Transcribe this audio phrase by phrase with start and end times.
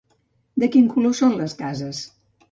[0.61, 2.01] De quin color són les cases?